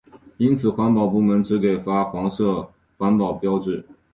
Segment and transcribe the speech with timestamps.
[0.37, 2.67] 因此环保部门只发给黄色
[2.97, 3.85] 环保标志。